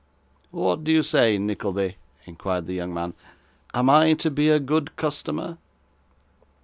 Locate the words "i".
3.91-4.13